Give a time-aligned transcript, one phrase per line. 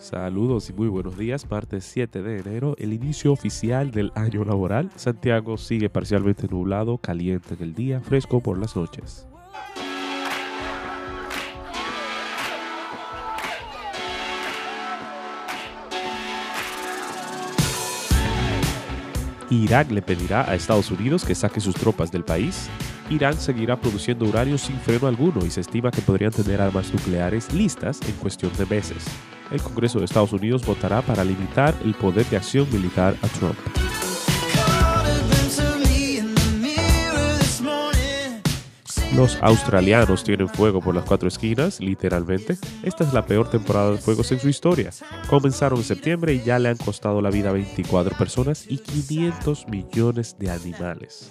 [0.00, 4.90] Saludos y muy buenos días, martes 7 de enero, el inicio oficial del año laboral.
[4.96, 9.26] Santiago sigue parcialmente nublado, caliente en el día, fresco por las noches.
[19.50, 22.70] Irak le pedirá a Estados Unidos que saque sus tropas del país.
[23.10, 27.52] Irán seguirá produciendo uranio sin freno alguno y se estima que podrían tener armas nucleares
[27.52, 29.04] listas en cuestión de meses.
[29.50, 33.56] El Congreso de Estados Unidos votará para limitar el poder de acción militar a Trump.
[39.16, 42.56] Los australianos tienen fuego por las cuatro esquinas, literalmente.
[42.84, 44.90] Esta es la peor temporada de fuegos en su historia.
[45.28, 49.66] Comenzaron en septiembre y ya le han costado la vida a 24 personas y 500
[49.66, 51.28] millones de animales.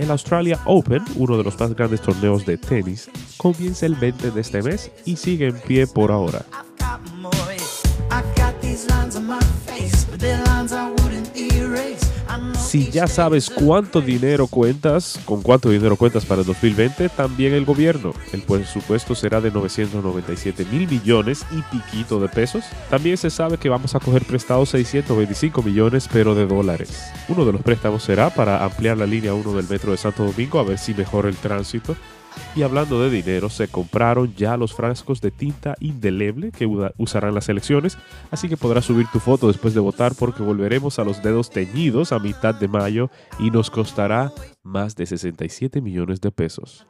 [0.00, 4.40] El Australia Open, uno de los más grandes torneos de tenis, comienza el 20 de
[4.40, 6.46] este mes y sigue en pie por ahora.
[12.70, 17.64] Si ya sabes cuánto dinero cuentas, con cuánto dinero cuentas para el 2020, también el
[17.64, 18.12] gobierno.
[18.32, 22.62] El presupuesto será de 997 mil millones y piquito de pesos.
[22.88, 27.10] También se sabe que vamos a coger prestados 625 millones, pero de dólares.
[27.28, 30.60] Uno de los préstamos será para ampliar la línea 1 del metro de Santo Domingo
[30.60, 31.96] a ver si mejora el tránsito.
[32.54, 36.66] Y hablando de dinero, se compraron ya los frascos de tinta indeleble que
[36.98, 37.96] usarán las elecciones,
[38.30, 42.12] así que podrás subir tu foto después de votar porque volveremos a los dedos teñidos
[42.12, 46.86] a mitad de mayo y nos costará más de 67 millones de pesos.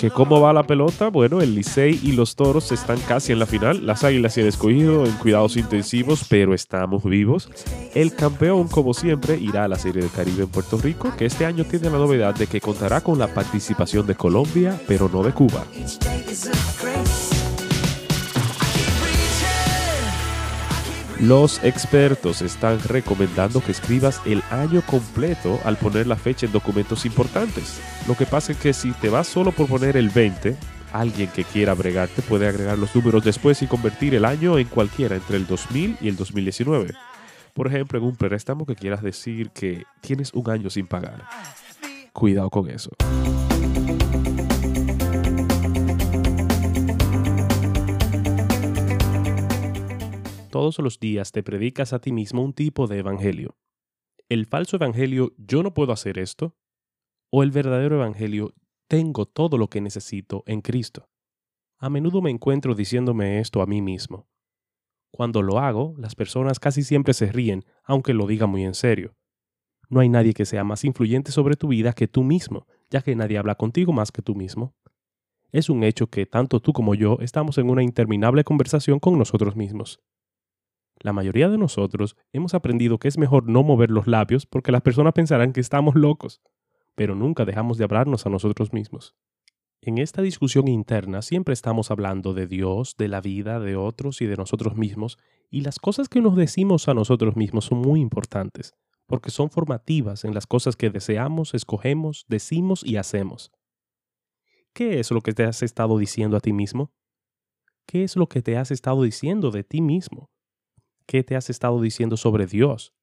[0.00, 1.08] ¿Que ¿Cómo va la pelota?
[1.08, 3.84] Bueno, el Licey y los Toros están casi en la final.
[3.84, 7.50] Las Águilas se han escogido en cuidados intensivos, pero estamos vivos.
[7.94, 11.44] El campeón, como siempre, irá a la Serie del Caribe en Puerto Rico, que este
[11.44, 15.32] año tiene la novedad de que contará con la participación de Colombia, pero no de
[15.32, 15.66] Cuba.
[21.20, 27.04] Los expertos están recomendando que escribas el año completo al poner la fecha en documentos
[27.04, 27.78] importantes.
[28.08, 30.56] Lo que pasa es que si te vas solo por poner el 20,
[30.94, 35.14] alguien que quiera bregarte puede agregar los números después y convertir el año en cualquiera
[35.14, 36.94] entre el 2000 y el 2019.
[37.52, 41.24] Por ejemplo, en un préstamo que quieras decir que tienes un año sin pagar.
[42.14, 42.92] Cuidado con eso.
[50.50, 53.56] Todos los días te predicas a ti mismo un tipo de evangelio.
[54.28, 56.56] El falso evangelio, yo no puedo hacer esto,
[57.30, 58.54] o el verdadero evangelio,
[58.88, 61.08] tengo todo lo que necesito en Cristo.
[61.78, 64.28] A menudo me encuentro diciéndome esto a mí mismo.
[65.10, 69.16] Cuando lo hago, las personas casi siempre se ríen, aunque lo diga muy en serio.
[69.88, 73.16] No hay nadie que sea más influyente sobre tu vida que tú mismo, ya que
[73.16, 74.74] nadie habla contigo más que tú mismo.
[75.52, 79.56] Es un hecho que tanto tú como yo estamos en una interminable conversación con nosotros
[79.56, 80.00] mismos.
[81.02, 84.82] La mayoría de nosotros hemos aprendido que es mejor no mover los labios porque las
[84.82, 86.42] personas pensarán que estamos locos,
[86.94, 89.16] pero nunca dejamos de hablarnos a nosotros mismos.
[89.80, 94.26] En esta discusión interna siempre estamos hablando de Dios, de la vida, de otros y
[94.26, 95.16] de nosotros mismos,
[95.48, 98.74] y las cosas que nos decimos a nosotros mismos son muy importantes,
[99.06, 103.50] porque son formativas en las cosas que deseamos, escogemos, decimos y hacemos.
[104.74, 106.92] ¿Qué es lo que te has estado diciendo a ti mismo?
[107.86, 110.30] ¿Qué es lo que te has estado diciendo de ti mismo?
[111.10, 112.94] ¿Qué te has estado diciendo sobre Dios?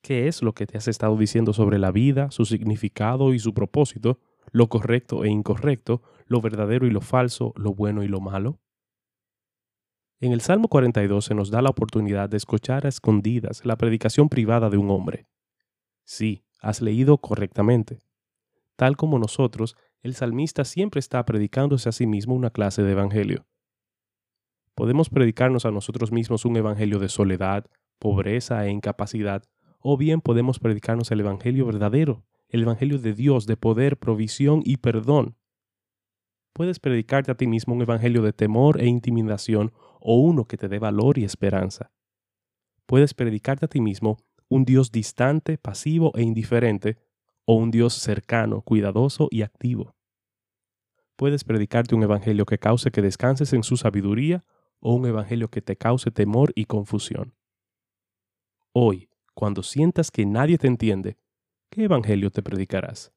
[0.00, 3.52] ¿Qué es lo que te has estado diciendo sobre la vida, su significado y su
[3.52, 4.20] propósito,
[4.52, 8.58] lo correcto e incorrecto, lo verdadero y lo falso, lo bueno y lo malo?
[10.18, 14.30] En el Salmo 42 se nos da la oportunidad de escuchar a escondidas la predicación
[14.30, 15.26] privada de un hombre.
[16.04, 17.98] Sí, has leído correctamente.
[18.76, 23.44] Tal como nosotros, el salmista siempre está predicándose a sí mismo una clase de evangelio.
[24.76, 27.64] Podemos predicarnos a nosotros mismos un evangelio de soledad,
[27.98, 29.42] pobreza e incapacidad,
[29.80, 34.76] o bien podemos predicarnos el evangelio verdadero, el evangelio de Dios, de poder, provisión y
[34.76, 35.38] perdón.
[36.52, 40.68] Puedes predicarte a ti mismo un evangelio de temor e intimidación o uno que te
[40.68, 41.90] dé valor y esperanza.
[42.84, 44.18] Puedes predicarte a ti mismo
[44.50, 46.98] un Dios distante, pasivo e indiferente,
[47.46, 49.96] o un Dios cercano, cuidadoso y activo.
[51.16, 54.44] Puedes predicarte un evangelio que cause que descanses en su sabiduría
[54.80, 57.34] o un evangelio que te cause temor y confusión.
[58.72, 61.18] Hoy, cuando sientas que nadie te entiende,
[61.70, 63.12] ¿qué evangelio te predicarás?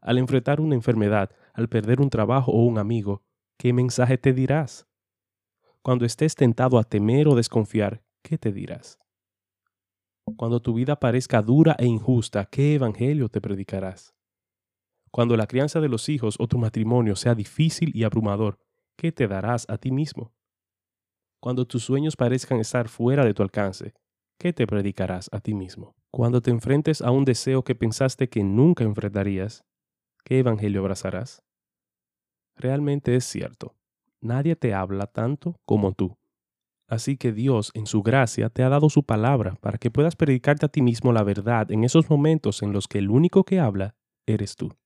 [0.00, 3.22] Al enfrentar una enfermedad, al perder un trabajo o un amigo,
[3.58, 4.86] ¿qué mensaje te dirás?
[5.82, 8.98] Cuando estés tentado a temer o desconfiar, ¿qué te dirás?
[10.36, 14.14] Cuando tu vida parezca dura e injusta, ¿qué evangelio te predicarás?
[15.10, 18.58] Cuando la crianza de los hijos o tu matrimonio sea difícil y abrumador,
[18.96, 20.32] ¿qué te darás a ti mismo?
[21.42, 23.94] Cuando tus sueños parezcan estar fuera de tu alcance,
[24.38, 25.96] ¿qué te predicarás a ti mismo?
[26.12, 29.64] Cuando te enfrentes a un deseo que pensaste que nunca enfrentarías,
[30.24, 31.42] ¿qué evangelio abrazarás?
[32.56, 33.74] Realmente es cierto,
[34.20, 36.16] nadie te habla tanto como tú.
[36.88, 40.66] Así que Dios, en su gracia, te ha dado su palabra para que puedas predicarte
[40.66, 43.96] a ti mismo la verdad en esos momentos en los que el único que habla
[44.26, 44.76] eres tú.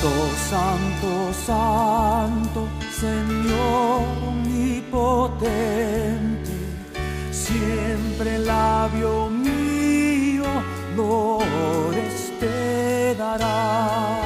[0.00, 6.52] Santo, Santo, Señor omnipotente,
[7.32, 10.44] siempre labio mío
[10.96, 14.20] lores te dará.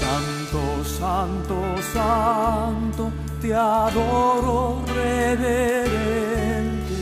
[0.00, 1.56] Santo, Santo,
[1.92, 3.12] Santo,
[3.42, 6.94] te adoro reverente,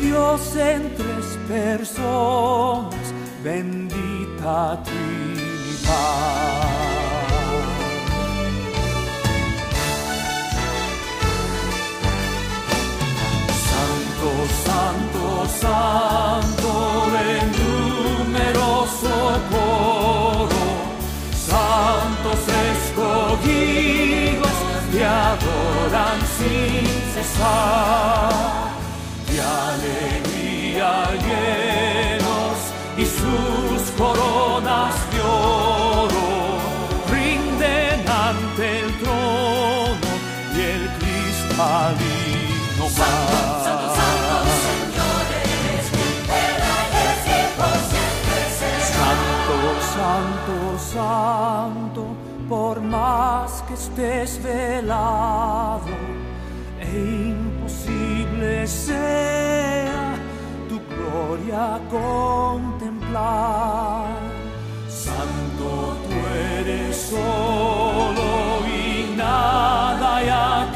[0.00, 3.14] Dios en tres personas,
[4.42, 6.32] bendita Trinidad.
[13.68, 14.30] Santo,
[14.64, 15.22] Santo,
[15.60, 16.70] Santo,
[17.18, 19.14] en numeroso
[19.50, 20.64] coro,
[21.46, 22.40] santos
[22.74, 24.56] escogidos
[24.92, 28.32] te adoran sin cesar,
[29.28, 30.92] de alegría
[41.62, 43.22] cristalino mar.
[48.92, 49.56] Santo,
[49.94, 52.02] santo, santo,
[52.48, 55.94] por más que estés velado
[56.80, 56.90] e
[57.30, 60.14] imposible sea
[60.68, 63.22] tu gloria contemplar.
[64.88, 66.14] Santo, tú
[66.58, 68.30] eres solo
[68.66, 70.72] y nada hay a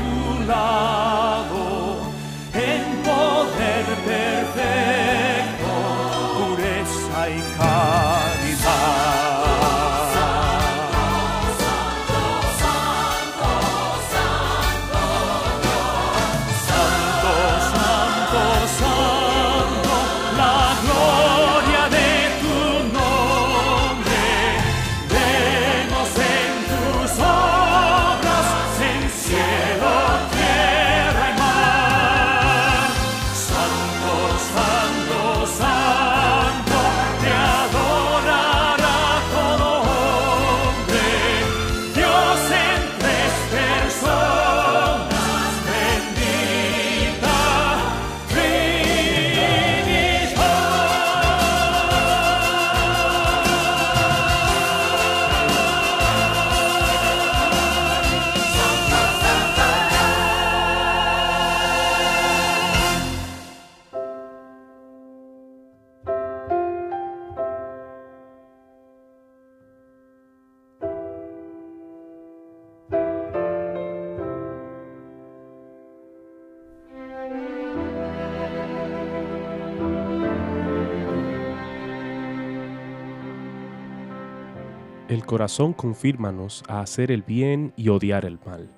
[85.08, 88.69] El corazón confírmanos a hacer el bien y odiar el mal.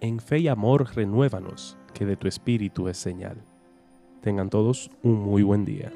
[0.00, 3.36] En fe y amor renuévanos, que de tu espíritu es señal.
[4.20, 5.92] Tengan todos un muy buen día.